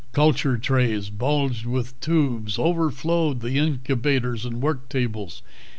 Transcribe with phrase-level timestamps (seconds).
[0.13, 5.43] Culture trays bulged with tubes, overflowed the incubators and work tables.